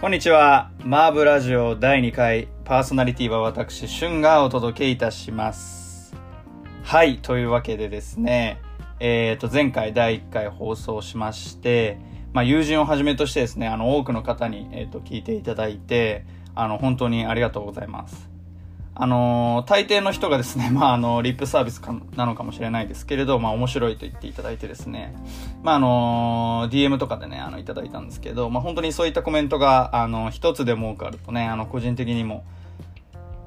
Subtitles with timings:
[0.00, 0.70] こんにちは。
[0.84, 6.14] マーブラジオ第2回パーソナリティは私、シュンがお届けいたします。
[6.84, 7.18] はい。
[7.18, 8.62] というわけでですね、
[9.00, 11.98] えっ、と、前回第1回放送しまして、
[12.32, 18.30] まあ、友人をはじめとしてですね、あの、多くの方に、えっ、と、聞いていただいて、あの、本当にありがとうございます。
[19.00, 25.14] あのー大抵の人がですね、 まあ、あの、リップサービスかなのかもしれないですけれど、まあ、面白いと言っていただいてですね、
[25.62, 32.42] まあ、あのー DM とかでね、あの、いただいたんですけど、まあ、本当にそういったコメントが、あの、一つでも多くあるとね、あの、個人的にも、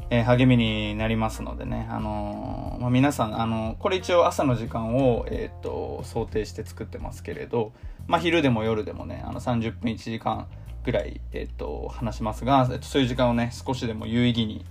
[0.09, 7.71] えー励みになりますのでね、あのまあ、皆さん、あのこれ一応朝の時間を、えっ、と、想定して作ってますけれど、
[8.07, 10.47] まあ、昼でも夜でもね、あの、30分1時間
[10.83, 14.65] ぐらい、えっ、と、話しますが、えっとそういう時間をね、少しでも有意義に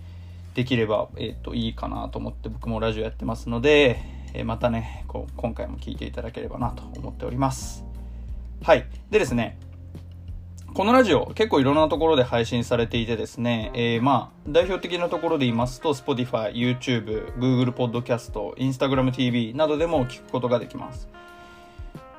[0.55, 4.03] できれば、えっ、と、いいかなと思って僕もラジオやってますので、
[4.35, 7.85] えーまたね、こう、今回も聞いていただければなと思っております。
[8.63, 8.87] はい。
[9.11, 9.59] でですね、
[10.73, 21.09] このラジオ結構いろんなところで配信されていてですね、えーまあ、代表的なところで言いますと、Spotify、YouTube、Google Podcast、Instagram TV などでも聞くことができます。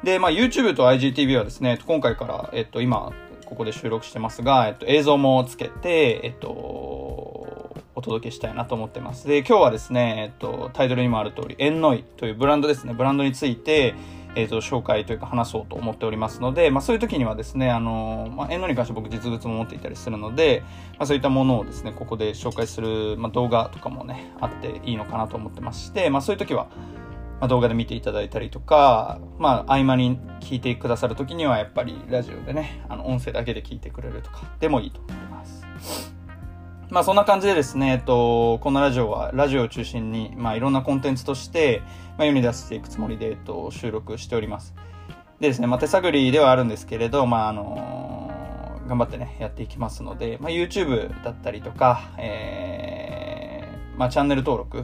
[0.04, 3.14] で、まあ、YouTube と IGTV はですね、今回から、えっと、今、
[3.46, 7.51] ここで収録してますが、えっと、映像もつけて、えっと、
[8.02, 9.28] お届けしたいなと思ってます。
[9.28, 13.94] で、今日はですね、えっと、タイトルにもある通り、エンノイというブランドですね、ブランドについて、
[14.34, 20.64] えっと、紹介というか話そうと思っておりますので、まあ、そういう時にはですね、あの、まあ、エンノイに関して僕実物も持っていたりするので、
[20.98, 26.70] まあ、そういったものをですね、ここで紹介する、まあ、動画とかもね、あっていいのかなと思ってまして、まあ、そういう時は、
[27.40, 36.21] まあ、動画で見ていただいたりとか、まあ、合間に聞いてくださる時には、やっぱりラジオでね、あの、音声だけで聞いてくれるとかでもいいと思います。
[36.92, 41.82] まあそんな感じでですね、えっと、このラジオはラジオを中心に、まあいろんなコンテンツとして、
[42.18, 44.76] まあ世に出していくつもりで、えっと、収録しております。
[45.40, 48.30] でですね、まあ手探りではあるんですけれど、まああの
[48.90, 54.84] 頑張ってね、やっていきますので、まあ YouTube だったりとか、えー、まあチャンネル登録、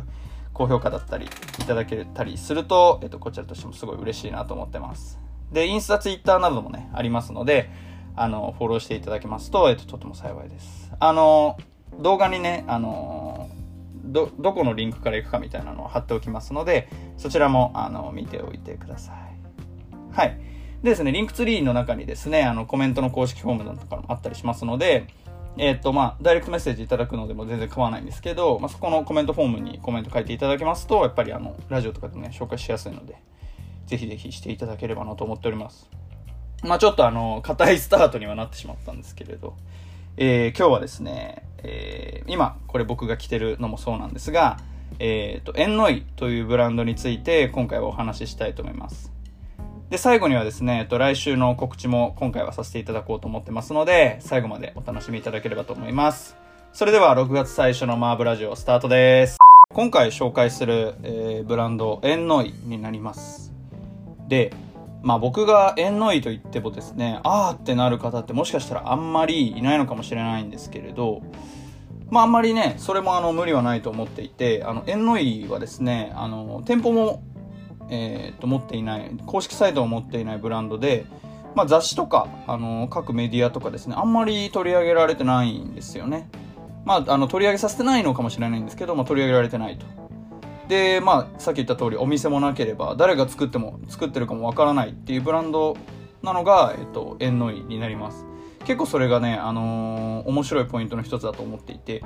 [0.54, 1.30] 高評価だったりい
[1.66, 5.20] ただけたりすると、えっと、こちらとしてもすごい嬉しいなと思ってます。
[5.52, 7.70] で、インスタ、ツイッターなどもね、ありますので、
[8.16, 10.94] あの、フォローしていただけますと、えっと、とても幸いです。
[11.02, 11.58] あの、
[12.00, 13.50] 動画にね、あの、
[14.04, 20.16] ど、どこのリンクから行くかみたいなのを貼っておきますので、そちらも、あの、見ておいてください。
[20.16, 20.40] はい。
[20.84, 25.08] でですね、リンクツリーの中にですね、あの、コメントの公式フォームなんかもあったりしますので、
[25.58, 33.18] えっと、まあ、ダイレクトメッセージいただくのでも全然構わないんですけど、まあ、そこのコメントフォームにコメント書いていただけますと、やっぱりあの、ラジオとかでね、紹介しやすいので、
[33.88, 35.90] ぜひぜひしていただければなと思っております。
[36.64, 39.56] まあ、ちょっとあの、硬いスタートにはなってしまったんですけれど、
[40.16, 44.58] えー今日はですね、えー今、これ僕が着てるのもそうなんですが、
[45.00, 49.12] えっ、と、エンノイというブランドについて今回はお話ししたいと思います。
[49.90, 56.36] で、最後にはですね、えっと、来週の告知も今回はさせていただこうと思ってますので、最後までお楽しみいただければと思います。
[56.74, 59.38] それでは、6月最初のマーブラジオスタートです。
[59.74, 63.54] 今回紹介する、えーブランド、エンノイになります。
[64.28, 64.52] で、
[65.02, 71.22] まあ僕がエンノイと言ってもですね、あーってなる方ってもしかしたらあんまりいないのかもしれないんですけれど、
[72.10, 77.24] まああんまりね、それもあの無理はないと思っていて、あの、エンノイはですね、あの、店舗も、
[77.90, 81.06] えーと、持っていない、公式サイトを持っていないブランドで、
[81.56, 86.30] まあ雑誌とか、あの、各メディアとかですね、あんまり取り上げられてないんですよね。
[86.86, 89.86] まあ、あの、取り上げさせてないのかもしれないんですけど、まあ取り上げられてないと。
[90.68, 95.78] で、まあ、さっき言った通り、お店もなければ、誰が作っても、作ってるかもわからないっていうブランド
[96.22, 98.26] なのが、えっと、エンノイになります。
[98.66, 102.02] 結構それがね、あのー面白いポイントの一つだと思っていて、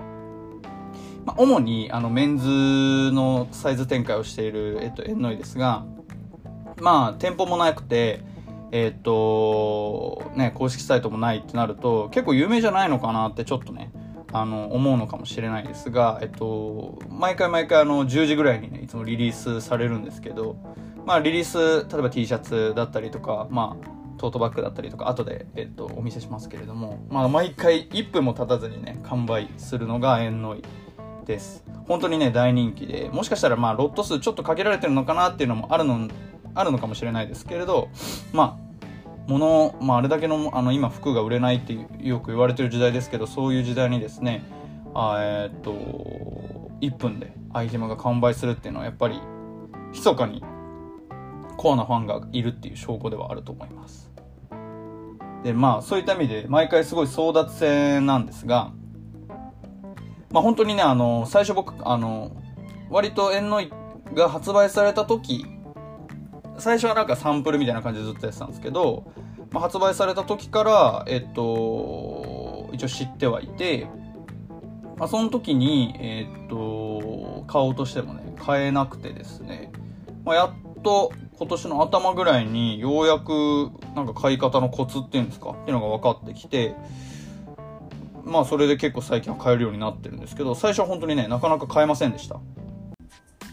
[1.25, 5.85] まあ、主に、あの、メンズのサイズ展開をしている、えっと、エンノイですが、
[6.79, 8.22] まあ、店舗もなくて、
[8.72, 13.91] えっと、ね、公式サイトもないってなると、結構有名じゃないのかなってちょっとね、
[14.33, 20.55] あの、思うのかもしれないですが、えっと、毎回毎回あの、10時ぐらいにね、いつもリリースされるんですけど、
[21.05, 30.63] まあ、リリース、例えば T シャツだったりとか、まあ、トートバッグだったりとか、後で、えっと、お見せしますけれども、まあ、毎回1分も経たずにね、完売するのがエンノイ
[31.25, 31.63] です。
[31.87, 36.07] 本当にね、大人気で、もしかしたらまあ、ロット数ちょっと限られてるのかなっていうのもあるの、
[36.53, 37.89] あるのかもしれないですけれど、
[38.31, 38.71] まあ、
[39.31, 44.43] 物、まあ、あれだけのあの今服が売れないってよく言われてる時代ですけどそういう時代にですね
[44.93, 45.72] あえーっと
[46.81, 49.19] 1分でアイテムが完売するっていうのはやっぱり
[49.93, 50.43] 密かに
[51.57, 54.11] コアなファンがいるっていう証拠ではあると思います。
[55.43, 58.72] でまあそういった意味で毎回すごい争奪戦なんですが
[60.31, 62.31] まあ本当にねあの最初僕あの
[62.89, 63.72] 割とエンノイ
[64.13, 65.45] が発売された時
[66.61, 69.11] 最初はなんかサンプルみたいな感じでずっとやってたんですけど、
[69.52, 73.87] まあ、発売された時から、えっと、一応知ってはいて、
[74.97, 79.72] まあ、その時に、え、っと、買おうとしてもね、買えなくてですね、
[80.23, 86.75] まあ、やっと今年の頭ぐらいにようやくなんか買い方のコツっていうんですかっていうのが分かってきて、
[88.23, 92.40] まあそれで結構最近は買えるようになってるんですけど、最初は本当にね、なかなか買えませんでした。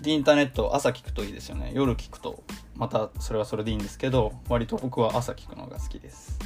[0.04, 1.72] インターネット朝聞くといいですよね。
[1.74, 2.42] 夜聞くと、
[2.78, 6.38] またそれはそれでいいんですけど、割と僕は朝聞くのが好きです。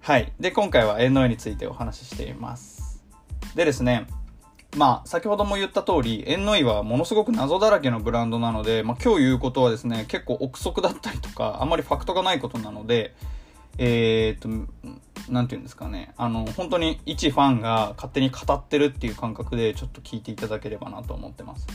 [0.00, 0.32] はい。
[0.40, 3.04] で、今回は縁の絵についてお話ししています。
[3.54, 4.06] でですね、
[4.76, 13.14] まあ、先ほども言った通り、縁の井はものすごく謎だらけのブランドなので、まあ今日言うことはですね、結構憶測だったりとか、あんまりファクトがないことなので、
[13.78, 14.48] えー、っと、
[15.30, 21.66] なんて言うんですかね、あの、本当に一ファンが勝手に語ってるっていう感覚でちょっと聞いていただければなと思ってます。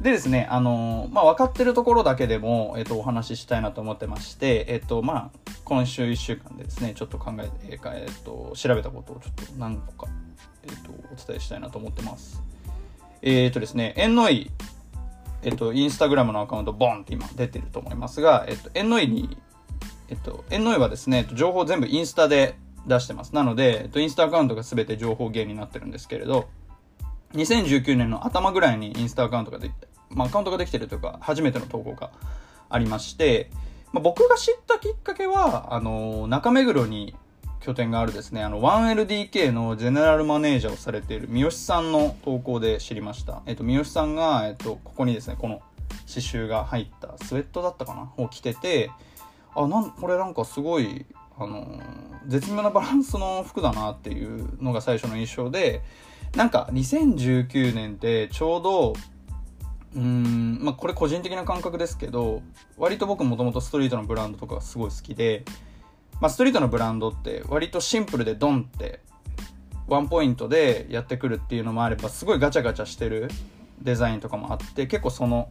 [0.00, 10.12] でですね、あのまあ、分かってるところだけでも、えっと、お話ししたいなと思ってまして、えっと、まあ、今週1週間でですね、ちょっと考えて、えっと、調べたことをちょっと何個か、
[10.64, 12.42] えっと、お伝えしたいなと思ってます。
[13.22, 14.50] えっとですね、縁のい
[15.42, 19.36] えっと、インスタグラムのアカウント、ボンって今出てると思いますが、えっと、縁のいに
[20.08, 22.56] えっと、縁の絵はですね、情報全部インスタで
[22.86, 23.34] 出してます。
[23.34, 26.48] なので、えっと、インスタアカウントが全て情報源になってるんですけれど、
[27.34, 32.10] 2019年の頭ぐらいにインスタアカウントができて、まあ、アカウントができてるというか、初めての投稿が
[32.68, 33.50] ありまして、
[33.92, 37.14] まあ、僕が知ったきっかけは、あの、中目黒に
[37.60, 43.42] 拠点があるですね、あの、1LDK のゼネラルマネージャーをされている三好さんの投稿で知りました。
[43.46, 45.62] えっと、三好さんが、えっと、ここにですね、この
[46.06, 48.90] 刺繍が入ったスウェットだったかなを着てて、
[49.54, 51.06] あなんこれなんかすごい
[51.38, 51.80] あの
[52.26, 55.82] 絶妙なバランスの服だなっていうのが最初の印象で
[56.36, 58.94] なんか2019年ってちょうど
[59.96, 62.42] うんまあこれ個人的な感覚ですけど
[62.76, 65.44] 割と僕もともとストリートのブランドとかすごい好きで、
[66.20, 69.00] まあ、ストリートのブランドって割とシンプルでドンって
[69.86, 73.28] ワンポイントでやってくるっていうのもあればすごいガチャガチャしてる
[73.80, 75.50] デザインとかもあって結構その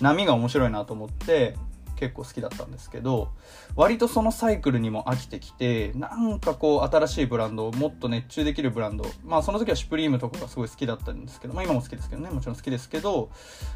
[0.00, 1.54] 波が面白いなと思って
[1.94, 3.28] 結構好きだったんですけど
[3.76, 13.30] 割とそのサイクルにも飽きてきてなんかこう新しいブランドをもっと熱中できるブランドまあその時はシュプリームとかがすごい好きだったんですけどまあ今も好きですけどねもちろん好きですけど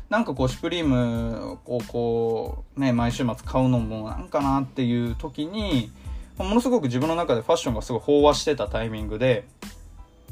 [0.09, 5.91] なんかこうシュプリームをこうね毎週末買うのもなんかなっていう時に
[6.39, 9.47] ものすごく自分の中でファッションがすごい飽和してたタイミングで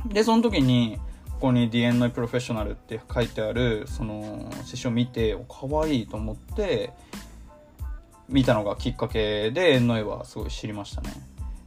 [0.07, 0.99] でその時に
[1.37, 6.93] ここに DNA プロフェッショナルって書いてあるその刺繍を見て可愛いと思って
[8.29, 11.11] 見たのがきっかけで縁の絵はすごい知りましたね。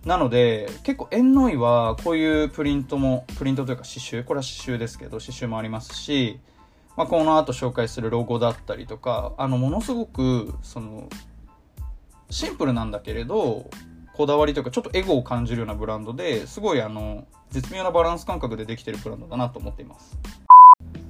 [0.05, 6.39] なので、結構縁の絵はこういうプリントも、プリントというか刺繍、これは刺繍ですけど、刺繍もありますし、
[6.95, 11.09] まあ、この後紹介するロゴだったりとか、あの、ものすごく、その、
[12.29, 13.69] シンプルなんだけれど、
[14.13, 20.17] こだわりというか、ちょっとエゴを感じるようなブランドですごいあの、絶妙なバランス感覚でできてるブランドだなと思っています。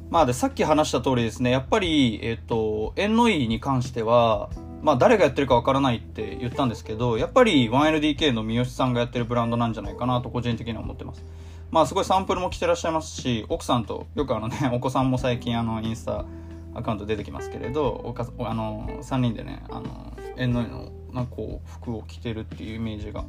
[0.09, 4.49] まあで、さっき話した通りですね、やっぱり、えっ、と、縁のいに関しては、
[4.81, 11.23] まあ誰がやってるかわからないって言ったんですけど、やっぱり 1LDK の三好さんがやってるブランドなんじゃないかなと個人的には思ってます。
[11.71, 16.25] まあすごいサンプルも来てらっしゃいますし、奥さんと、よくあのね、 お子さんも最近あの、インスタ
[16.73, 23.25] アカウント出てきますけれど、おかあの、3人でね、あの、縁の絵の、なんかこう、服を着てるっていうイメージが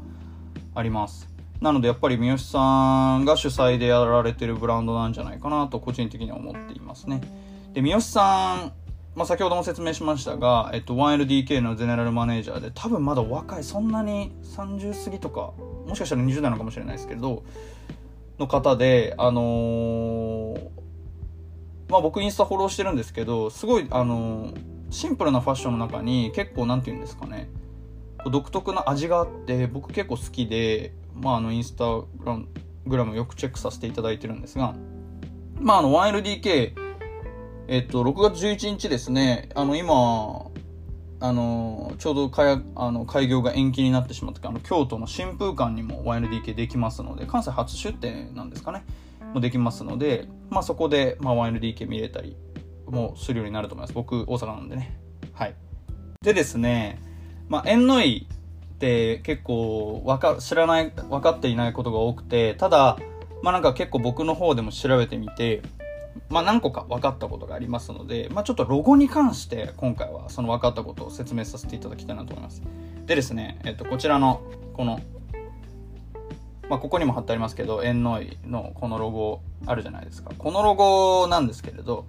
[0.74, 1.28] あります。
[1.60, 7.20] なのでやっぱり三好さんが主催でやられてるブランドなんじゃないかなと個人的には思っていますね。
[7.74, 8.72] で、三好さん
[9.20, 15.52] まあ、先ほども説明しましたが、えっと、1LDK のゼネラルマネージャーで多分まだ若いそんなに30過ぎとか
[15.86, 17.44] もしかしたら20代なのかもしれないですけど
[18.38, 20.70] の方であのー、
[21.90, 24.56] まあ僕インスタフォローしてるんですけどすごいあのー、
[24.88, 27.50] シンプルなファッションの中に結構なんて言うんですかね
[28.32, 31.84] 独特な味があって僕結構好きでまああのインスタ
[32.86, 34.74] グラムよくチェックさせていただいてるんですが
[35.58, 36.89] まああの 1LDK
[37.72, 40.50] えっと、6月11日ですね、あの、今、
[41.20, 48.84] あの、ちょうど開あの開業が延期になってしまったあの、京都の新風館にも 1LDK できますので、関西初出店なんですかね、
[49.34, 52.36] もできますので、まあそこで、まあ、1LDK 見れたり
[52.86, 53.92] もするようになると思います。
[53.94, 54.98] 僕、大阪なんでね。
[55.32, 55.54] はい。
[56.22, 57.00] でですね、
[57.48, 58.26] まあ、縁のい
[58.74, 62.98] って結構わか、知らない、分かっていないことが多くて、ただ、
[63.44, 65.62] まあなんか結構僕の方でも調べてみて、
[66.28, 72.62] まあ、何個か分かったことがありますので、まあ、ちょっとロゴに関して今回はその分かったことを説明させていただきたいなと思います。
[73.06, 74.40] でですね、えっと、こちらの
[74.74, 75.00] この、
[76.68, 80.30] まあ、ここにも貼ってありますけど、縁のいのこのロゴあるじゃないですか。
[80.36, 82.06] このロゴなんですけれど、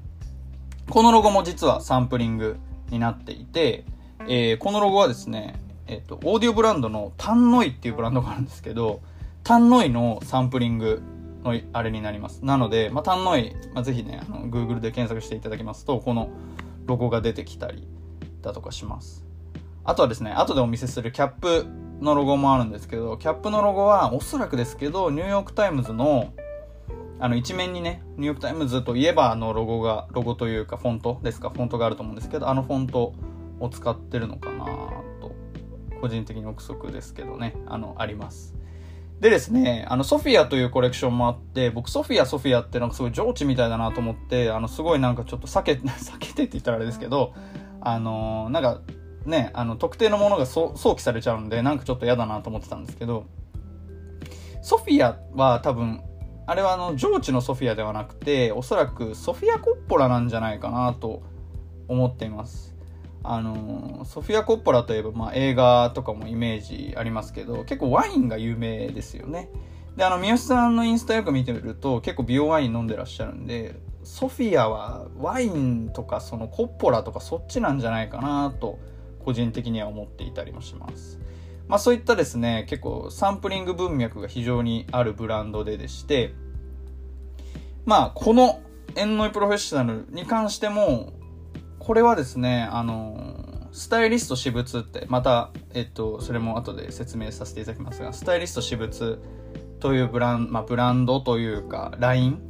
[0.90, 2.58] このロゴも実はサンプリング
[2.90, 3.86] になっていて、
[4.28, 5.56] えー、このロゴはですね、
[5.88, 9.02] えっと、オーディオブランドのタンノイっていうブランドがあるんですけど、
[9.44, 11.02] タンノイのサンプリング
[11.44, 12.44] のあれになります。
[12.46, 16.30] なので、まあ、タンノイ、まあ、ぜひね、あの、Google で検索していただきますと、この
[16.86, 17.88] ロゴが出てきたり
[18.42, 19.26] だとかします。
[19.84, 21.66] あとはですね、後でお見せするキャップ
[22.02, 26.34] のロゴもあるんですけど、キャップのロゴはおそらくですけど、ニューヨークタイムズの
[27.20, 33.14] あの一面にね、ニューヨークタイムズといえばあのロゴが、ロゴというかフォントですか、フォントがあると思うんですけど、あのフォント
[33.60, 35.36] を使ってるのかなと、
[36.02, 38.56] 個人的に憶測ですけどね、あの、あります。
[39.22, 47.36] でですね、あの、ソフィアというコレクションもあって、僕ソフィア、ソフィアってなんかすごい上智みたいだなと思って、あの、すごいなんかちょっと避け、 避けてって言ったらあれですけど、
[47.82, 48.82] あのなんか、
[49.28, 53.26] ね、あの、特定のものが想起されちゃうんで、なんかちょっと嫌だなと思ってたんですけど、
[54.64, 56.02] ソフィアは多分、
[56.48, 61.22] あれはあの、上智のソフィアではなくて、おそらくソフィア・コッポラなんじゃないかなと
[61.88, 62.71] 思っています。
[63.24, 69.50] あのソフィア・コッポラといえば、まあ、映画とかもイメージありますけど、結構ワインが有名ですよね。
[69.96, 78.80] で、あの、三好さんのインスタよく見てみると、結構美容ワイン飲んでらっしゃるんで、ソフィアはワインとかそのコッポラとかそっちなんじゃないかなと
[79.24, 81.20] 個人的には思っていたりもします。
[81.68, 86.34] まあそういったですね、結構サンプリング文脈が非常にあるブランドででして、
[87.86, 88.60] まあこの
[88.96, 91.14] エンノイプロフェッショナルに関しても、
[91.92, 99.20] これはですね、あの、スタイリスト私物って、また、えっと、それも後で説明させていただきますが、スタイリスト私物
[99.82, 102.42] というブラン,、まあ、ブランドというか、ライン、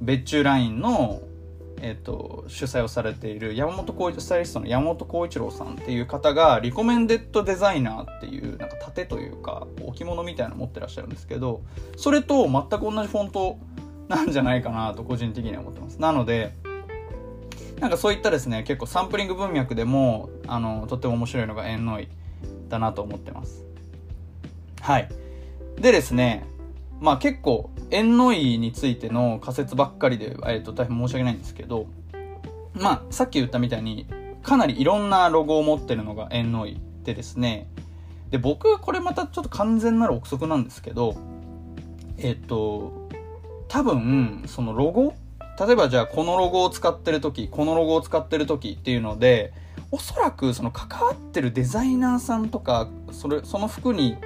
[0.00, 1.20] 別注ラインの
[1.82, 11.62] えっと、主催をされている山本浩一スタイリストの山本浩一郎さんっていう方がリコメンデッドデザイナーっていうなんか盾というか置物みたいなの持ってらっしゃるんですけど
[11.96, 13.58] それと全く同じフォント
[14.08, 15.98] なんじゃないかなと個人的には思ってます。
[15.98, 16.52] なので
[17.80, 22.08] なんかそういったですね結構サンプリング文脈でもあのとっても面白いのが縁のい
[22.68, 23.64] だなと思ってます。
[24.80, 25.08] はい。
[25.80, 26.46] でですね
[27.00, 31.86] まあ結構、縁のいについての仮説ばっかりで、えっ、と、大変申し訳ないんですけど、
[32.74, 34.06] まあ、さっき言ったみたいに、
[34.42, 37.68] かなりいろんなロゴを持ってるのが縁のいでですね、
[38.30, 41.16] で、僕は、これまたちょっと完全なる憶測なんですけど、
[42.18, 43.08] えっ、と、
[43.68, 45.14] 多分、そのロゴ
[45.60, 49.52] 例えばじゃあこのロゴを使ってる時、このロゴを使ってる時っていうので、
[49.90, 54.16] おそらくその関わってるデザイナーさんとか、それ、その服に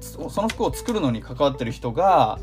[0.00, 2.38] その服を作るのに関わってる人が、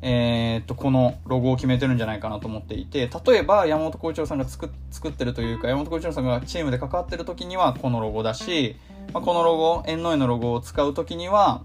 [0.00, 8.76] えー、っと、このロゴを決めてるんじゃないかなと思っていて、例えば山本浩一郎さんが作作ってるというか、山本浩一郎さんがチームで関わってる時にはこのロゴだし、
[9.12, 11.64] まあ、このロゴ、縁の絵のロゴを使う時には、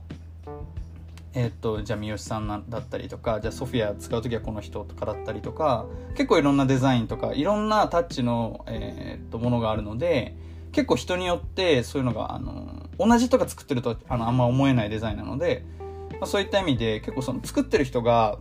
[1.36, 5.86] えー、っと、じゃあ三好さんだったりとか、じゃあソフィア使う時はこの人とかだったりとか、
[6.16, 10.36] 結構いろんなデザインとか、いろんなタッチの、えー、っと、ものがあるので、
[10.72, 15.63] 結構人によってそういうのが、あの、同じ人が作ってるとあのあんま思えないデザインなので、
[16.12, 18.38] まあ、そういった意味で結構その作ってる人が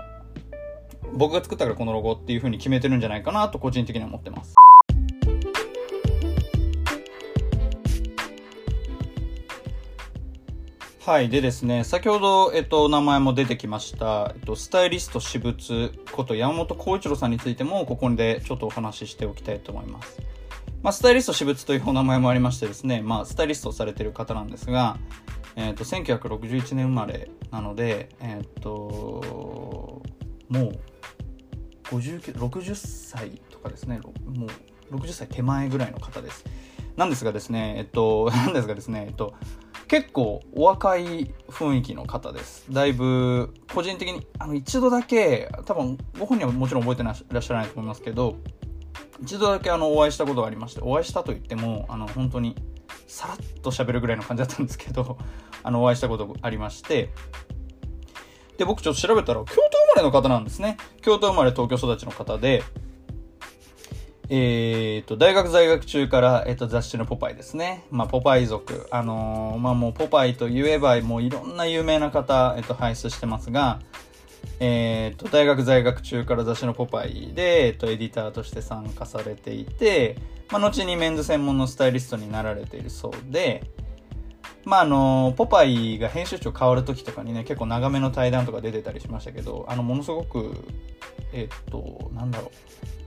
[1.15, 4.55] 僕が作ったからこのロゴっていう風に決めてるんじゃないかなと個人的には思ってます。
[11.05, 11.29] はい。
[11.29, 20.21] でですね、先ほど、えっと、名前も出てきました、えっと、スタイリスト私物こと山本浩一郎さんについても、ここでちょっとお話ししておきたいと思います。
[20.81, 24.97] まあ、スタイリスト私物というお名前もありましてですね、まあ、スタイリストをされている方なんですが、
[25.57, 30.05] えっ、と、1961年生まれなので、えっ、と、
[30.49, 30.81] もう、
[31.87, 34.47] 59、60歳とかですね、も
[34.93, 36.45] う、60歳手前ぐらいの方です。
[36.97, 39.35] なんですがですね、えっと、 なんですがですね、えっと、
[39.93, 42.65] 結構お若い雰囲気の方です。
[42.73, 48.37] だいぶ、個人的に、あの、一度だけ、多分、ご本人はもちろん覚えていらっしゃらないと思いますけど、
[49.23, 52.57] 一度だけあのお会いしたことがありましてお会いしたと言ってもあの本当に
[53.07, 55.17] さらっと喋るぐらいの感じだったんですけど
[55.63, 57.11] あのお会いしたことがありまして
[58.59, 59.61] で僕ちょっと調べたら京都生
[59.95, 62.65] まれの方なんですね京都生まれ東京育ちの方で
[64.29, 67.85] え、ー、と、大学在学中から、え、ー、と、雑誌のポパイですね。
[67.91, 68.87] まあ、ポパイ族。
[68.91, 73.81] あのー、まあ、もう、ポパイと言えば、もういろんな有名な方、えっ、と、輩出してますが、
[74.61, 80.17] え、ー、と、大学在学中から雑誌のポパイで、え、ー、と、エディターとして参加されていて、
[80.51, 83.65] まあ、後にメンズ専門のスタイリストになられているそうで、
[84.65, 90.55] まあ、あの、ポパイが編集長変わる時とかにね、結構長めの対談とか出てたりしましたけど、あの、ものすごく、
[91.33, 93.02] えっ、ー、と、なんだろう、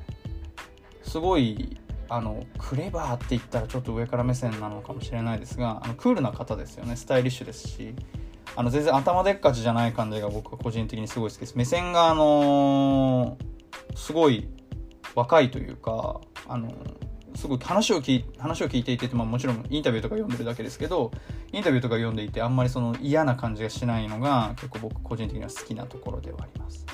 [1.08, 1.78] すごい、
[2.10, 7.96] あの、クレバーって言ったらちょっと上から目線なのかもしれないですが、あの、クールな方ですよね、スタイリッシュですし、
[8.58, 11.58] あの全然頭でっかちじゃない感じが僕は個人的にすごい好きです。
[11.58, 14.48] 目線があのー、すごい
[15.14, 21.12] 若いというかあのー、すごい話を聞い話を聞いていて、まあ、もちろんインタビューとか読んでるだけですけど
[21.52, 26.86] インタビューとか読んでいてあんまりその嫌な感じがしないのが結構僕個人的には好きなところではあります。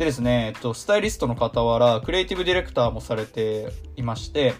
[0.00, 4.54] でですね、えっと、スタイリストの傍らクリエイティブディレクターもされていまして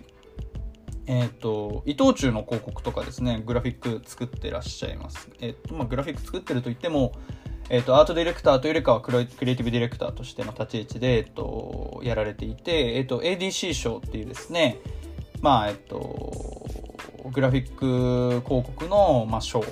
[1.06, 5.30] えっ、と、伊藤忠の広告とかですね、グラフィック作ってらっしゃいます。
[5.40, 7.12] えっ、と、まあ、グラフィック作ってると言っても、
[7.70, 14.76] えっ、と、アートディレクターというよりかはクリエイティブディレクターとしての立ち位置で、えっ、と、やられていて、えっ、と、ADC 賞っていうですね、
[15.40, 16.35] まあ、えっ、と、
[17.32, 19.64] グラフィック広告の、まあ、賞、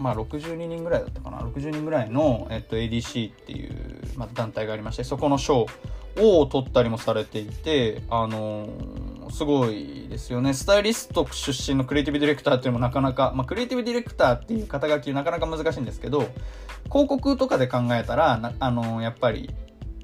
[0.00, 5.66] まあ、62人ぐらいだったかな、60人ぐらいの、えっ、と、ADC っていう、まあ、団体がありまして、そこの賞
[6.18, 8.68] を取ったりもされていて、あの
[9.30, 10.54] すごいですよね。
[10.54, 16.28] スタイリスト出身のクリエイティブディレクターっていうのもなかなか、まあ、クリエイティブディレクターっていう肩書きなかなか難しいんですけど、
[16.86, 19.50] 広告とかで考えたら、あの、やっぱり、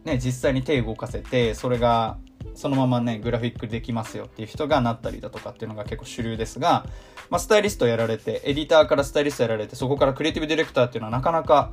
[0.04, 2.18] ね、実際に手動かせて、それが、
[2.54, 6.86] そのままね、グラフィックできますよっていう人がなったりだとかっていうのが結構主流ですが、
[7.28, 11.72] まあ、スタイリストやられて、エディターからスタイリストやられて、そこからクリエイティブディレクターっていうのはなかなか、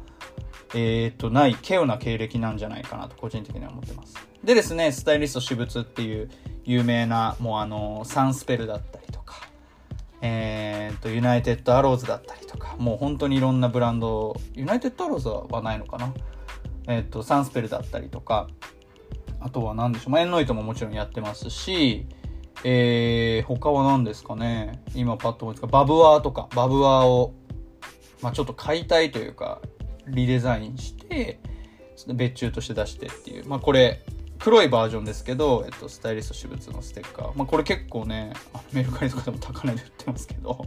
[0.76, 4.16] えっ、と、ない、稀有な経歴なんじゃないかなと個人的には思ってます。
[4.44, 6.30] でですね、スタイリスト私物っていう
[6.66, 9.36] 有名な、もうあの、サンスペルだったりとか、
[10.22, 16.14] えっ、と、ユナイテッドアローズだったりとか、もう本当にいろんなブランド、ユナイテッドアローズはないのかな？
[16.88, 18.48] えっ、と、サンスペルだったりとか、
[19.44, 22.08] あとは何でしょう、まあ、エンノイトももちろんやってますし、
[22.64, 27.34] えー、他は何ですかね今パッと思いつか、バブワーとか、バブワーを、
[28.22, 29.62] まあ、ちょっと買いたいというか、
[30.08, 31.40] リデザインして、
[32.14, 33.48] 別注として出してっていう。
[33.48, 34.02] まあこれ、
[34.40, 37.32] 黒いバージョンですけど、えっと、スタイリスト私物のステッカー。
[37.36, 38.34] まあこれ結構ね、
[38.74, 40.66] メルカリとかでも高値で売ってますけど、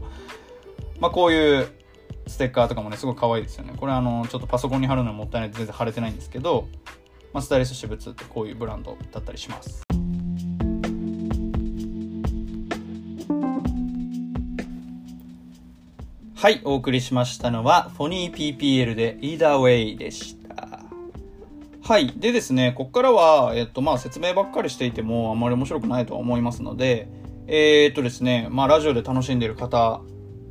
[0.99, 1.68] まあこういう
[2.26, 3.75] ステッカーとかもね、すごい可愛いですよね。
[3.76, 6.68] これあの、ちょっとパソコンに貼るのもったいないで全然貼れてないんですけど、
[7.37, 9.83] まあ、スタイリスト私物ってこういうブランドだったりします。
[16.35, 20.81] はい、お送りしましたのは、フォニー PPL で Either Way でした。
[21.83, 22.15] はい。
[22.17, 27.07] でですね、ここからは、えっと、まあ、説明ばっかりしていても、あんまり面白くないとは思いますので、
[27.49, 30.01] えー、っとですね、まあ、ラジオで楽しんでいる方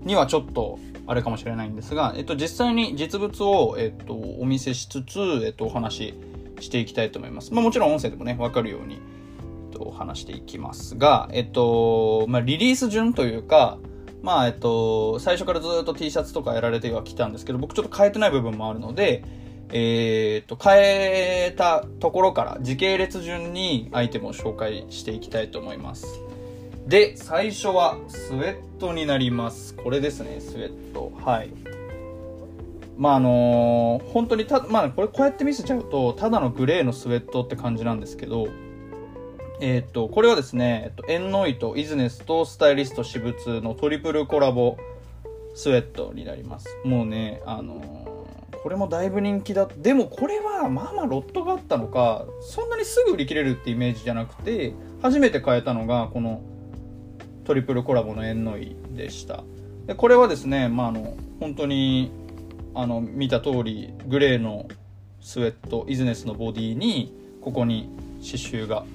[0.01, 6.13] にはちょっと、あれかもしれないんですが、えっと、実際に実物を、えっと、お見せしつつ、えっと、お話
[6.59, 7.53] していきたいと思います。
[7.53, 13.77] まあ、もちろん音声でもね、わかるように、えっと、話していきますが、えっと、まあ、リリース順というか、
[14.21, 19.23] まあ、えっと、最初からずっと T シャツとかやられてはきたんですけど、僕ちょっと変えてない部分もあるので、
[19.71, 26.21] えー、っと、変えたところから時系列順にアイテムを紹介していきたいと思います。
[26.87, 29.75] で、最初はスウェットになります。
[29.75, 31.11] これですね、スウェット。
[31.23, 31.49] はい。
[32.97, 38.47] まああのー、本当にた、まあこれこうやって見せちゃうと、ただのグレーのスウェットって感じなんですけど、
[39.61, 44.77] えっ、と、これはですね、えっ、と、エンノイト、イズネスとスタイリスト私物のトリプルコラボ
[45.53, 46.67] スウェットになります。
[46.83, 49.67] もうね、あのー、これもだいぶ人気だ。
[49.77, 56.41] でもこれは、まあまあロットがあったのか、そんなにすぐ売り切れるってイメージじゃなくて、初めて買えたのが、この
[57.45, 59.43] トリプルコラボのエンノイでした。
[59.85, 62.11] で、これはですね、まああの、本当に、
[62.75, 64.67] あの、見た通り、グレーの
[65.21, 68.85] スウェット、イズネスのボディに、ここに刺繍が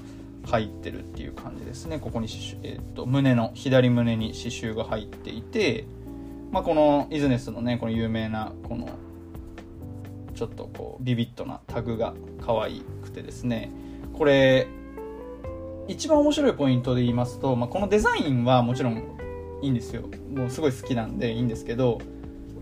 [0.45, 1.99] 入ってるっていう感じですね。
[1.99, 5.85] ここに刺繍、えー、っと胸の左胸に刺繍が入っていて、
[6.51, 8.89] まあ、このイズネスのねこの有名なこの
[10.35, 12.15] ちょっとこうビビッドなタグが
[12.45, 13.71] 可愛くてですね。
[14.13, 14.67] これ
[15.87, 19.03] 一番面白いポイントで言いますと、まあ、このデザインはもちろん
[19.63, 20.03] いいんですよ。
[20.35, 22.01] もうすごい好きなんでいいんですけど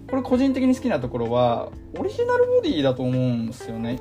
[0.08, 4.00] これ個人的に好きなところはオリジナルボディだと思うんですよね。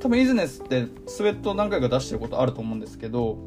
[0.00, 3.38] 多分イズネスってスウェット何回か出してることあると思うんですけど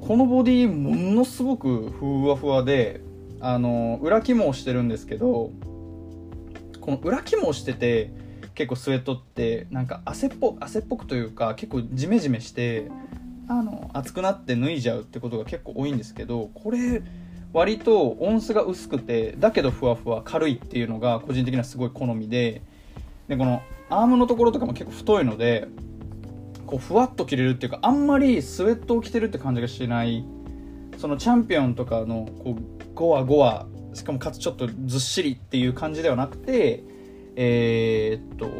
[0.00, 3.00] このボディものすごくふわふわで
[3.40, 5.52] あの裏肝をしてるんですけど
[6.80, 8.10] この裏肝をしてて
[8.56, 12.90] 結構スウェットってなんか汗っぽ汗っぽくというか結構ジメジメして
[13.46, 17.02] あの熱くなって脱いじゃうってことが結構多いんですけどこれ
[17.52, 22.62] 割と音数が薄くてだけどふわふわ軽いっていうのが個人的にはすごい好みで
[23.28, 25.68] でこのアームのところとかも結構太いので
[26.66, 30.24] こうふわっと着れるっていうかあんまりスウェットを着てるって感じがしない
[30.98, 36.82] そのチャンピオンとかのこうゴワゴワしかもかつちょっとずっしりっていう感じではなくて
[37.36, 38.50] えー、っと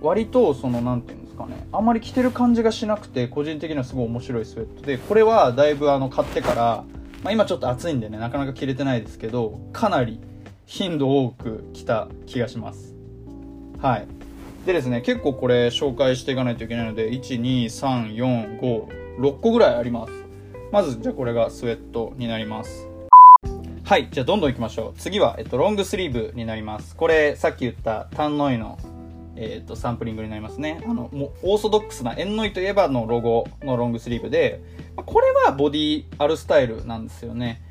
[0.00, 6.84] 割とその何て言うんですかねあんまり着てる感じがしなくて個人的にはすごい面白いスウェットでこれはだいぶあの買ってから、
[7.22, 10.20] まあ、今ちょっと暑いんでねなかなか着れてないですけどかなり
[10.66, 12.94] 頻度多く着た気がします。
[13.80, 14.06] はい。
[14.66, 20.12] でですね、結構これ紹介していかないといけないので、1、2、3、4、5、6個ぐらいあります。
[20.72, 22.88] まずじゃあこれがスウェットになります。
[23.84, 24.98] はいじゃあどんどんいきましょう。
[24.98, 26.96] 次は、えっと、ロングスリーブになります。
[26.96, 28.76] これさっき言ったタンノイの
[29.36, 30.82] えーと、サンプリングになりますね。
[30.84, 34.62] あのもうオーソドックスなエンノイといえばのロゴのロングスリーブで
[34.96, 37.62] これはボディあるスタイルなんですよね。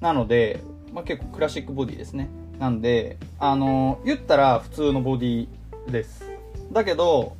[0.00, 0.60] なので、
[0.92, 2.28] まあ、結構クラシックボディですね。
[2.58, 5.48] なんであの言ったら普通のボディ
[5.90, 6.24] です。
[6.72, 7.36] だけど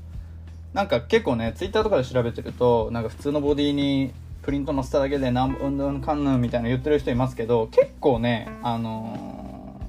[0.73, 9.81] なんか結構ねツイッターとかで調べてるとなんか普通のボディにプリントのせただけで何うんぬんかんぬんみたいな言ってる人いますけど結構ねあの、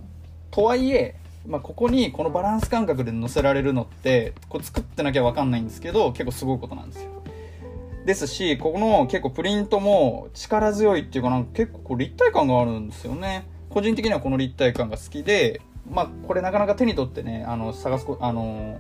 [0.52, 7.12] とはいえまあ、ここにこのバランス感覚で乗せられるのってこう作ってなきゃ分かんないんですけど結構すごいことなんですよ。
[8.06, 13.46] ですしここの結構プリントも力強いっていうかなんか結構こう立体感があるんですよね。
[13.70, 18.80] 個人的にはこの立体感が好きでまあこれなかなか手に取ってねあの探すあの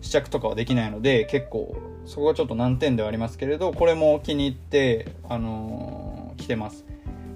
[0.00, 1.76] 試着とかはできないので結構
[2.06, 6.84] そこがちょっと難点ではありますけれどこれも気に入ってあのー、着てます。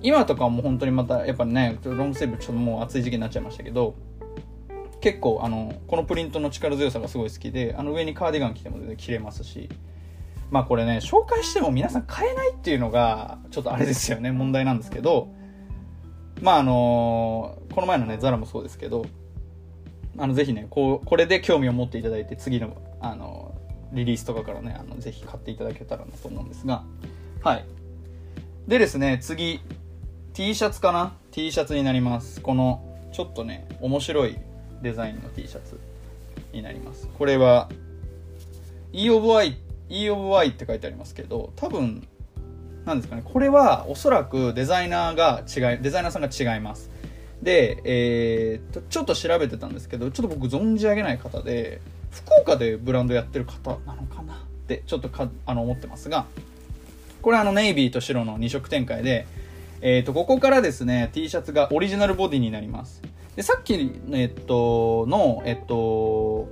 [0.03, 3.95] 今とかも本当にまたやっぱねロングセーブちょっともう暑い時期になっちゃいましたけど
[5.05, 9.69] 結構あのこのプリントの力強さがすごい好きであの上にカーディガン着ても全然着れますし
[10.51, 15.29] まあこれね紹介しても皆さん買えないっていうのがちょっとあれですよね問題なんですけど
[16.41, 19.05] まああのこの前のねザラもそうですけど
[20.17, 23.55] あのぜひねこうこれで興味を持っていただいて次のあの
[23.93, 26.83] リリースとかからねあのぜひ買っていただけたらなと思うんですが
[27.43, 27.67] はい。
[28.67, 29.61] でですね次
[30.33, 32.41] T シャツかな？T シャツになります。
[32.41, 34.39] このちょっとね面白い
[34.83, 35.79] デザインの T シャツ
[36.53, 37.09] になります。
[37.19, 37.69] これは
[38.93, 39.57] E of Y
[39.89, 42.07] E of Y って書いてありますけど多分
[42.85, 46.91] なんですかねこれはおそらくデザイナーが違いデザイナーさんが違います。
[47.43, 54.35] で、えー、とちょっと調べてたんですけどちょっと僕存じ上げない方で福岡でブランドやってる方なのかな？
[54.35, 56.25] ってちょっとかあの思ってますが
[57.21, 59.27] これあのネイビーと白の2色展開で、
[59.83, 63.03] えー、とここからですね T シャツがオリジナルボディになります。
[63.37, 66.49] でさっきの、えっと、の、えっと、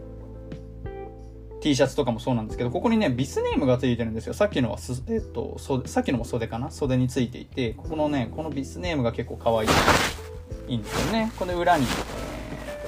[1.60, 4.34] T シャツとかもそうなんですけど、ここにね、ビスネームがついてるんですよ。
[4.34, 6.72] さっきのは、えっと、さっきのも袖かな？
[6.72, 9.68] 袖についていて、ここのね、このビスネームが結構可愛い。
[10.68, 11.30] いいんですよね。
[11.38, 11.84] この裏に、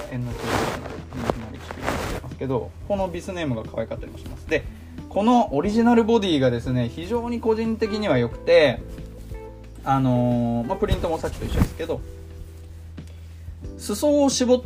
[0.09, 0.37] えー、円のな
[1.51, 1.75] りして
[2.21, 4.47] ますけど、このビスネームが可愛かったりもします。
[4.49, 4.63] で、
[5.07, 8.81] このオリジナルボディがですね、非常に個人的には良くて、
[9.83, 12.01] あのー、まあ、プリントもさっきと一緒ですけど、
[13.77, 14.61] 裾を絞っ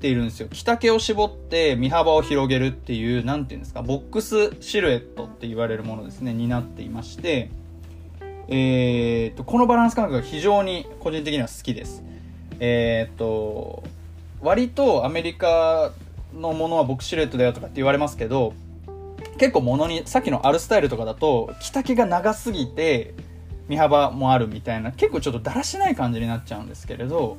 [0.00, 0.48] ているんですよ。
[0.48, 7.50] 着丈を絞って身幅を広げるっていう、なんていうんですか、ボックスシルエットって言われるものですね、になっていまして、
[8.48, 12.02] えー、っと、このバランス感覚が非常に個人的には好きです。
[12.60, 13.82] えー、っと、
[14.40, 15.92] 割とアメリカ
[16.34, 18.54] のものはボックスシルエットだよとかって言われますけど、
[19.38, 23.14] 結構ものに、さっきのアルスタイルとかだと、着丈が長すぎて、
[23.68, 27.38] 身幅もあるみたいな、結構ちょっとだらしない感じになっちゃうんですけれど、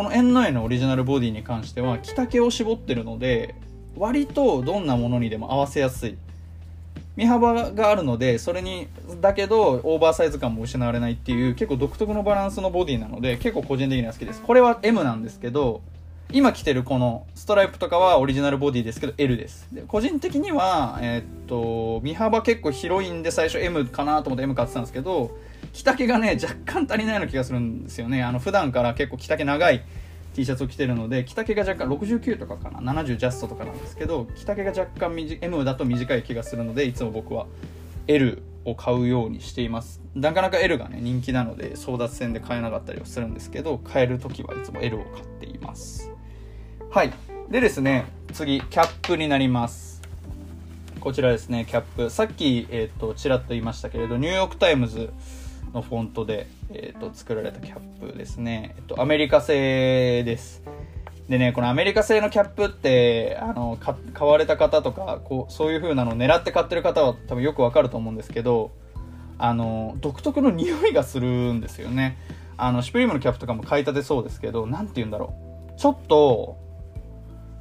[0.00, 3.54] この円の絵のオリジナルボディに関しては着丈を絞ってるので
[3.98, 6.16] 割とどんなものにでも合わせやすい。
[7.16, 8.86] 身幅があるのでそれに
[9.20, 14.40] だけどオーバーサイズ感も失われないっていう結構独特のバランスのボディなので結構個人的には好きです。
[14.40, 15.82] これは M なんですけど
[16.32, 19.68] 今着てるこのストライプとかはオリジナルボディですけど L です。
[19.70, 25.36] で個人的にはえー、っと身幅結構広いんで最初 M かなと思って M 買ってたんですけど
[25.72, 28.22] 着丈がね若干足りないような気がするんですよね。
[28.22, 29.82] あの普段から結構着丈長い
[30.34, 37.46] T シャツを着てるので着丈が若干69とかかな？70ジャストとかなんですけど着丈が若干 M だと短い気がするのでいつも僕は
[38.06, 40.00] L を買うようにしています。
[40.14, 46.10] なかなか L がね人気なので争奪戦で買えなかったりはするんですけど買える時はいつも L を買っています。
[46.90, 47.12] はい。
[47.50, 50.02] でですね次キャップになります。
[51.00, 52.10] こちらですねキャップ。
[52.10, 55.10] さっき、えー、とちらっと言いましたけれどニューヨーク・タイムズ
[55.72, 60.62] のフォントで、えーと、作られたキャップですね、えっと、アメリカ製です。
[61.28, 63.78] でねこのアメリカ製のキャップってあの
[64.12, 68.72] 買われた方とかこうそういう風なのを狙って買ってる方は多分よくわかると思うんですけど
[69.38, 72.18] あの独特の匂いがするんですよね。
[72.56, 75.32] あのシュプリームのキャップとかも買いたてそうですけど何て言うんだろ
[75.76, 75.78] う。
[75.78, 76.58] ちょっと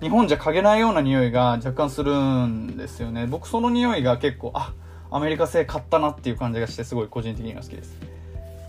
[0.02, 3.28] 日本じゃ嗅げないような匂いが若干するんですよね。
[3.28, 4.74] 僕その匂いが結構あ
[5.12, 7.98] アメリカ製買ったなっていう感じがしてすごい個人的には好きです、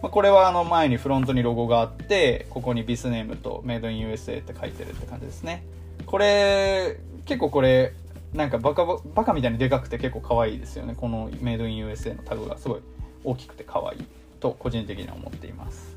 [0.03, 5.63] まあ、これはあの前にフロントにロゴがあってここにビスネームとメイドイン USA って書いてるって感じですね。
[6.07, 7.93] これ結構これ
[8.33, 10.95] なんかバカバカみたいにでかくて結構可愛いですよね。
[10.97, 12.81] このメイドイン USA のタグがすごい
[13.25, 14.05] 大きくて可愛い
[14.39, 15.95] と個人的には思っています。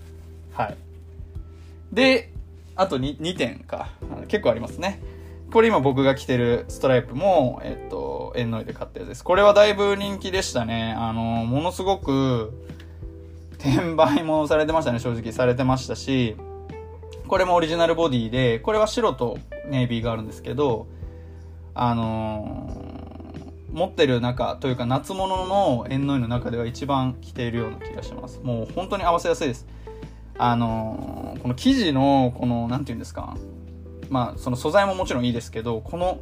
[0.52, 0.78] はい。
[1.92, 2.32] で
[2.76, 3.90] あと 2, 2点か。
[4.28, 5.00] 結構ありますね。
[5.54, 9.24] これ今僕が着てるストライプも、えっと、エンノイで買ったやつです。
[9.24, 10.96] これはだいぶ人気でしたね。
[10.98, 12.52] あの、ものすごく、
[13.60, 16.36] 転売もされてましたね、正直されてましたし、
[17.28, 19.38] これもオリジナルボディで、これは白と
[19.70, 20.88] ネイビーがあるんですけど、
[21.76, 28.40] あのー、持ってる中というか夏物の縁の絵の中では一番着ているような気がします。
[28.42, 29.68] もう本当に合わせやすいです。
[30.40, 33.38] あのー、この生地の、この、なんて言うんですか。
[34.14, 36.20] まあ、その素材ももちろんいいですけど、この、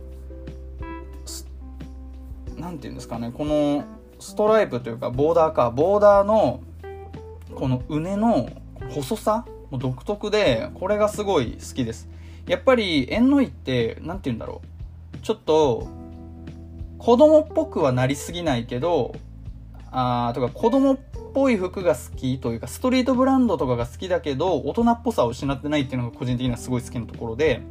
[2.56, 3.84] なんて言うんですかね、この
[4.17, 6.62] ストライプというか、ボーダーか、ボーダーの、
[7.54, 8.49] このうねの
[8.91, 12.08] 細さも独特で、これがすごい好きです。
[12.47, 14.62] やっぱり、縁の井って、なんて言うんだろ
[15.13, 15.17] う。
[15.17, 15.89] ちょっと、
[16.97, 19.13] 子供っぽくはなりすぎないけど、
[19.91, 20.99] あー、とか子供っ
[21.34, 27.62] ぽい服が好きというか、ストリートブランドとかが好きだけど、大人っぽさを失ってないっていうのが個人的にはすごい好きなところで、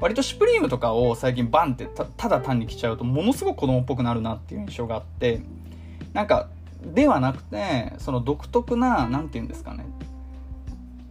[0.00, 5.40] 割とシュプリームとかを最近バンってただ単に着ちゃうとものすごく子供っぽくなるなっていう印象があって
[6.12, 6.48] なんか
[6.82, 9.84] ではなくてその独特な何て言うんですかね。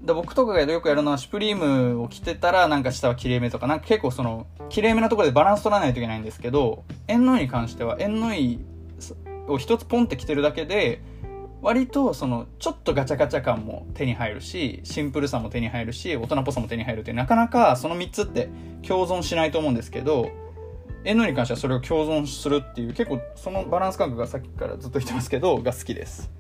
[0.02, 8.60] で僕とかがよくやるのはシュプリームを着てたらなんか下はきれいめとかなんか結構そのきれいめなところでバランス取らないといけないんですけど縁の井に関しては縁の井
[9.50, 11.02] を一つポンって着てるだけで
[11.68, 18.48] 割とそのちょっとガチャガチャ感も手に入るしシンプルさも手に入るし大人っぽさも手に入るってなかなかその3つって
[18.88, 20.32] 共存しないと思うんですけど
[21.04, 26.32] N に関してはそれを共存するっていう結構そのバランス感覚がさっきからずっと言ってますけどが好きです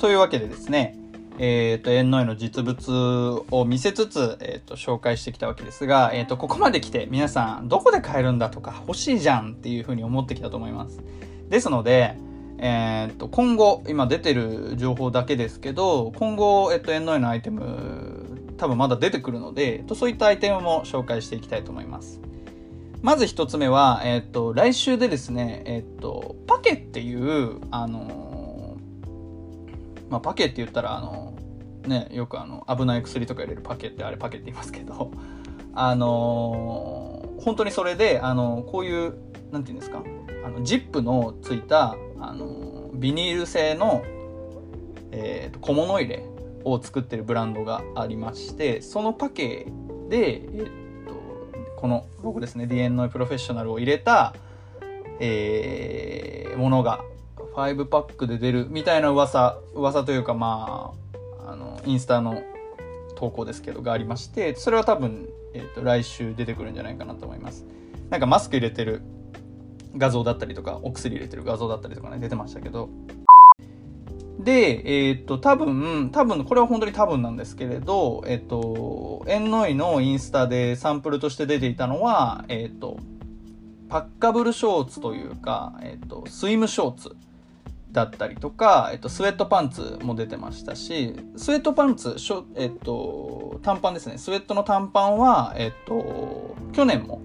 [0.00, 0.98] というわけでですね
[1.38, 11.00] えっ、ー、と、縁の絵の実物を見せつつ、えっ、ー、と、紹介してきたわけですが、えっ、ー、と、ここまで来て皆さん、どこで買えるんだとか、欲しいじゃんっていうふうに思ってきたと思います。
[11.48, 12.16] ですので、
[12.58, 22.20] えー、っと、今後、今出てる情報だけですけど、今後、えっと、エンドイのアイテム、多分まだ出てくるので、とそういったアイテムも紹介していきたいと思います。
[23.00, 28.76] まず一つ目は、えっと、来週でですね、えっと、パケっていう、あの
[30.10, 31.34] まあ、パケって言ったら、あの
[31.86, 35.12] ね、よくあの、危ない薬とか入れるパケって、あれパケって言いますけど、
[35.74, 39.14] あの本当にそれで、あのこういう、
[39.52, 40.02] なんて言うんですか、
[40.44, 44.02] あの、ジップのついた、あのビニール製の、
[45.12, 46.24] えーと、小物入れ
[46.64, 49.66] を作ってるブランドがありましてそのパケ
[50.08, 51.14] で、えーと、
[51.76, 54.34] このロゴですね DNO プロフェッショナルを入れた、
[55.20, 57.04] えー、ものが
[57.54, 60.92] 5パックで出るみたいな噂噂というかま
[61.46, 62.42] ああのインスタの
[63.16, 67.64] 投稿ですけどがありましてそれは多分、えーと来週出てくるんじゃないかなと思います。
[68.10, 69.02] なんかマスク入れてる
[69.96, 72.88] 画像だったりとか、お薬入れてる画像だったりとかね、出てましたけど。
[74.38, 82.98] で、えっ、と、多分、多分、これは本当に多分なんですけれど、えっ、と、エンノイのインスタでサンプルとして出ていたのは、えっ、と、
[83.88, 87.16] パッカブルショーツというか、えっ、と、スイムショーツ
[87.92, 94.18] だったりとか、えっと、スウェットパンツも出てましたし、スウェットパンツ、しょえっと、短パンですね。
[94.18, 97.20] スウェットの短パンは、えっと、去年も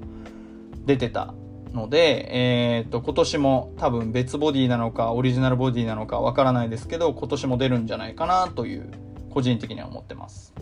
[0.86, 1.34] 出てた
[1.74, 2.30] ので、
[2.78, 8.92] えー、っと、今年も多分別ボディなのか、オリジナルボディなのかわからないですけど、今年も出るんじゃないかなという、
[9.32, 10.54] 個人的には思ってます。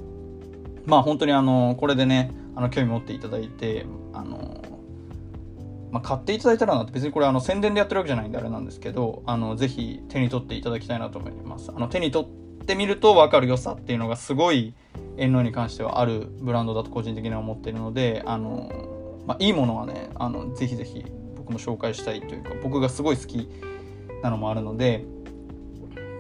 [0.86, 4.62] まあ本当にあの、これでね、あの、興味持っていただいて、あの、
[5.92, 11.70] まあ、買っていただいたらなって別にこれあの宣伝でやってるわけじゃないんであれなんですけど、あの、ぜひ手に取っていただきたいなと思います。
[11.76, 14.74] あの、手に取ってみると分かる良さっていうのがすごい、
[15.18, 21.06] 遠慮に関してはあるブランドだと個人的には思っているので、あの、まあ、いいものはねあのぜひぜひ
[21.36, 23.50] 僕も紹介したいというか僕がすごい好き
[24.24, 25.06] なのもあるので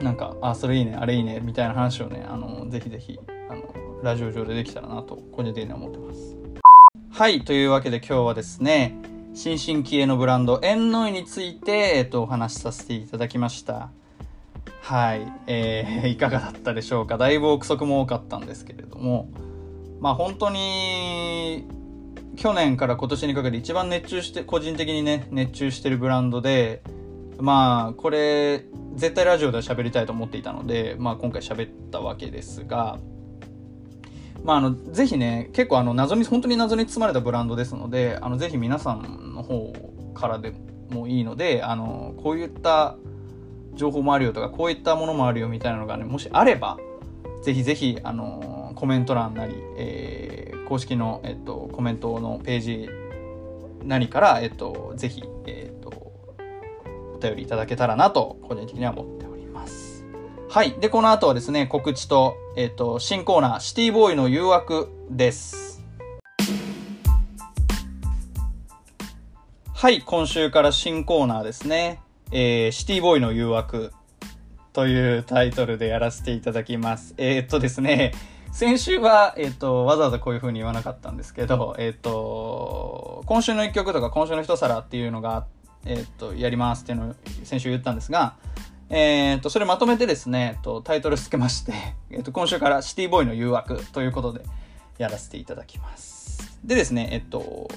[0.02, 6.38] なんかあそれいいねあれいいねみたいな話をねあのぜひぜひあのラジオ上でできたらなと個人的には思ってます。
[7.12, 8.96] はいというわけで今日はですね
[9.34, 13.90] 新進気鋭のブランドエンノイについて、えっと、お話しさせていただきました。
[14.82, 17.18] はい、えー、いかがだったでしょうか？
[17.18, 19.30] だいぶ憶測も多かったんですけれども。
[20.00, 21.66] まあ本当に
[22.42, 26.82] 去年から今年にかけて一番熱中して、個人的にね、熱中してるブランドで、
[27.38, 32.98] まあ、これ、絶対ラジオでは喋りたいと思っていたので、まあ今回喋ったわけですが、
[34.44, 39.72] まああの、ぜひね、結構あの、謎に、本当に謎に包まれたブランドですので、あの、ぜひ皆さんの方
[40.16, 40.52] からで
[40.90, 42.98] もいいので、あの、こういった
[43.76, 46.80] 情報もあるよとか、こういったものもあるよみたいなのがね、もしあれば、
[47.44, 52.90] ぜひぜひ、あの、コメント欄なり、えー公式の、えっと、コメントのページ
[53.84, 55.90] 何から、えっと、ぜひ、えっと、
[57.14, 60.06] お便りいただけたらなと、個人的には思っております。
[60.48, 60.72] はい。
[60.80, 65.84] で、この後はですね、告知と、えっと、新コーナー、シティボーイの誘惑です。
[69.74, 70.02] はい。
[70.04, 72.00] 今週から新コーナーですね。
[72.32, 73.92] えー、シティボーイの誘惑
[74.72, 77.14] というタイトルでやらせていただきます。
[77.18, 78.14] えー、っとですね、
[78.52, 85.48] 先週は、えっ、と、わざわざこういう風に言わなかったんですけど、えっ、と、今週の一曲とか今週の一皿っていうのが、
[85.86, 88.36] えっ、と、やりますっていうのを先週言ったんですが、
[88.90, 91.74] えっ、と、それまとめてですね、えっと、タイトルつけまして、
[92.12, 94.44] えっと、今週からシティボーイの誘惑ということで
[94.98, 96.60] やらせていただきます。
[96.64, 97.70] でですね、えっと、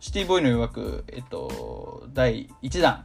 [0.00, 3.04] シティボーイの誘惑、えっと、第1弾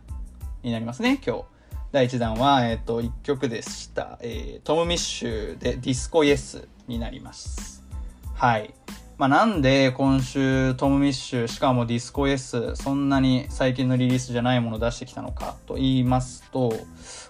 [0.64, 1.55] になりますね、今日。
[1.96, 4.20] 第1弾は、えっ、ー、と、1曲でした。
[4.20, 7.86] えー、トム・ミッシュでディスコ・イエスになります。
[8.34, 8.74] はい。
[9.18, 16.74] まあ、なんで今週トム・ミッシュ、しかもディスコ・イエス、そんなに最近のリリースじゃないものを出してきたのかと言いますと、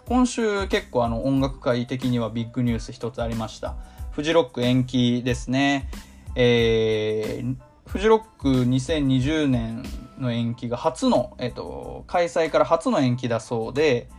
[0.07, 3.75] 今週結構あの音楽界的にはビッグニュース一つありました。
[4.13, 5.91] フジロック延期ですね。
[6.33, 9.83] えー、フジロック2020年
[10.17, 14.09] の延期が初の、えっ、と、開催から初の延期だそうで、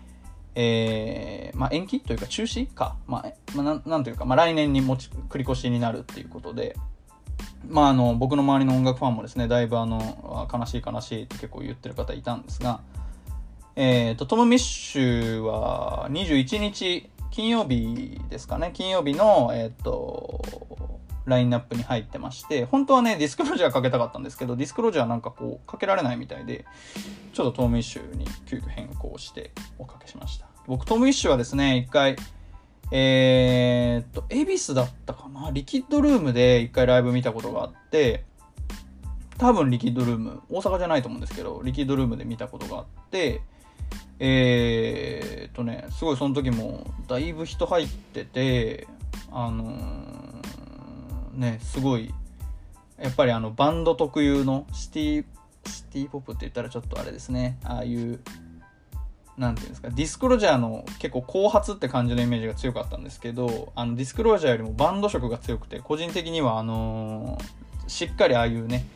[0.59, 6.75] えー、まあ、延期というか中止か、まあ、まあ、なんというか、まあ、来年に持ち繰り越しになるっていうことで、
[7.69, 12.81] まあ、あの僕の周りの音楽ファンもですねだいぶあの悲しい悲しいって結構言ってる方いたんですが、
[13.77, 18.71] えーと、トム・ミッシュは21日金曜日ですかね。
[18.73, 20.41] 金曜日の、えーと、
[21.27, 26.65] ラインナップに入ってまして本当はねディスクロージャーかけたかったんですけどディスクロージャーなんかこうかけられないみたいで
[27.33, 30.47] ちょっとトーム・ミッシュに急遽変更しておかけしました。
[30.67, 32.17] 僕、トーム・イッシュはですね、一回、
[32.91, 35.51] えー、っと、恵比寿だったかな？
[35.53, 38.25] リキッドルームで一回ライブ見たことがあって、
[39.39, 43.43] 多分リキッドルーム、大阪じゃないと思うんですけど、リキッドルームで見たことがあって、
[44.19, 48.89] えー、っとね、すごいその時もだいぶ人入ってて、
[49.31, 50.36] あのー、
[51.37, 52.13] ね、すごい、
[53.01, 55.25] やっぱりあのバンド特有のシティ、
[55.67, 58.21] シティポップって言ったらちょっとあれですね、ああいう
[59.37, 68.87] なんていうんですか、ディスクロージャーの結構後発って感じのイメージが強かったんですけど、あのディスクロージャーよりもバンド色が強くて、個人的にはあのー、しっかりああいうね、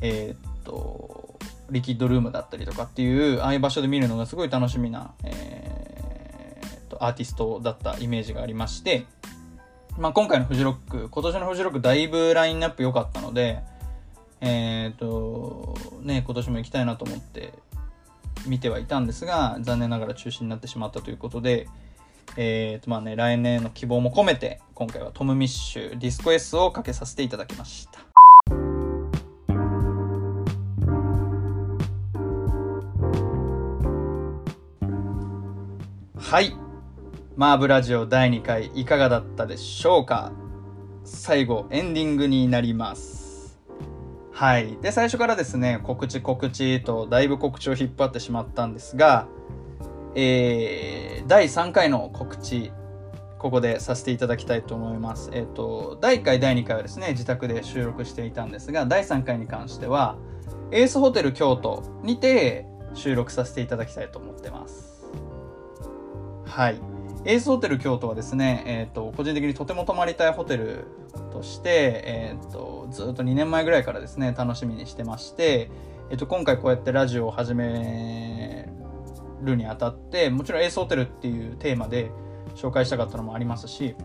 [0.00, 1.38] えー、っと、
[1.70, 9.06] リキッドルームだったりとかっていう、ああいう場所で見るのがすごい楽しみな、えー、っと、アーティストだったイメージがありまして、
[9.98, 13.60] まあ、今回のフジロック、今年のフジロックだいぶラインナップ良かったので、
[14.42, 17.54] えー、っと、ね、今年も行きたいなと思って
[18.46, 21.66] 見てはいたんですが、残念ながら中止になってしまったということで、
[22.36, 28.00] えーとまあね、来年の希望も込めて、今回はトム・ミッシュディスコ S をかけさせていただきました。
[36.20, 36.65] はい。
[37.36, 40.32] マーブラジオ第2回いかがだったでしょうか？
[41.04, 43.58] 最後、エンディングになります。
[44.32, 44.78] はい。
[44.80, 49.28] で、最初からですね、告知告知とだいぶ告知を引っ張ってしまったんですが、
[50.14, 52.72] えー、第3回の告知、
[53.38, 55.28] ここでさせていただきたいと思います。
[55.34, 60.16] えっ、ー、と、第1回、第2回はですね、自宅で収録していたんですが、第3回に関しては、
[60.70, 65.12] エースホテル京都にて収録させていただきたいと思ってます。
[66.46, 66.96] はい。
[67.26, 70.84] エースホテル京都はですね、え、ー、と、個人的にとても泊まりたいホテル
[71.32, 75.68] として、え、ー、と、ずっと2年前ぐらいからですね、楽しみにしてまして、
[76.08, 78.68] えっ、と、今回こうやってラジオを始め
[79.42, 82.12] るにあたって、もちろんエースホテルっていうテーマで
[82.54, 83.96] 紹介したかったのもありますし、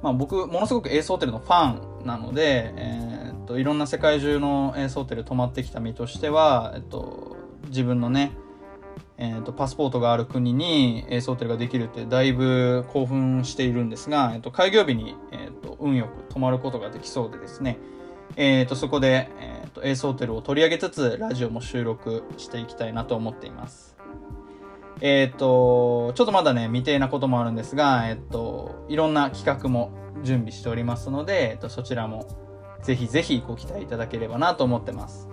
[0.00, 7.36] まあ僕、ものすごくエースホテルのファンなので、えっ、と、いろんな世界中のエースホテル泊まってきた身としては、えっ、と、
[7.66, 8.32] 自分のね、
[9.18, 17.78] えーと、パスポートがある国にエースホテルができるってだいぶ興奮しているんですが、えーと、開業日に、えーと、運よく泊まることができそうでですね、
[18.36, 23.96] えー、とそこで、えー、とエースホテルを取り上げつつラジオも収録していきたいなと思っています。
[25.00, 29.92] えっ、ー、と、ちょっとまだね、未定なこともあるんですが、えっ、ー、と、いろんな企画も
[30.22, 32.26] 準備しておりますので、えっ、ー、と、そちらも
[32.82, 35.28] ぜひぜひご期待いただければなと思ってます。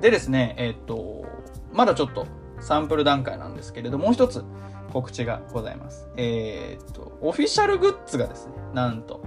[0.00, 1.26] でですね、えっ、と、
[1.72, 2.26] まだちょっと
[2.60, 4.44] サンプル段階なんですけれどもう一つ
[4.92, 6.08] 告知がございます。
[6.16, 9.22] えー、っと、オフィシャルグッズがですね、なんと、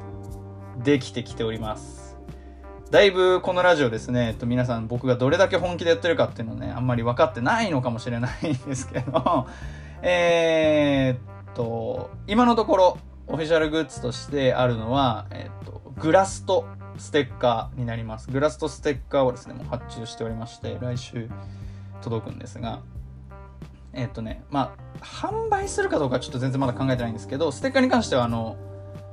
[0.83, 2.17] できてきております。
[2.89, 9.47] だいぶこのラジオですね、えっと、皆さん僕がどれだけ本気でやってるかっていうのね、あんまり分かってないのかもしれないんですけど、
[10.01, 11.17] え、
[11.51, 16.65] っと、今のところ、オフィシャルグッズとしてあるのは、えっと、グラスと
[16.97, 18.29] ステッカーになります。
[18.29, 21.29] グラスとステッカーをですね、もう発注しておりまして、来週
[22.01, 22.81] 届くんですが、
[23.93, 28.57] えっ、とね、まあ、販売するかどうかちょっと全然まだ考えてないんですけど、ステッカーに関しては、あの、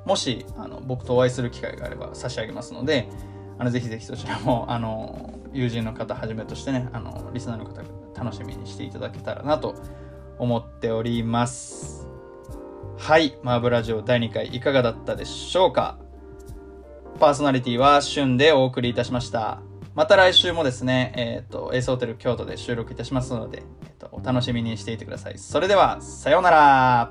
[0.05, 3.09] もし、あの、僕とお会いする機会があれば差し上げますので、
[3.59, 7.83] あの、ぜひぜひそちらも、あの、友人の方はじめとしてね、あの、リスナーの方
[8.15, 9.75] 楽しみにしていただけたらなと
[10.39, 12.07] 思っております。
[12.97, 15.99] はい、マーブラジオ第2回いかがだったでしょうか？
[17.19, 19.68] パーソナリティは旬でお送りいたしました。
[19.99, 25.39] また来週もですね、えっ、ー、と、エースホテル京都で収録いたしますので、えっ、ー、と、お楽しみにしていてください。
[25.39, 27.11] それでは、さようなら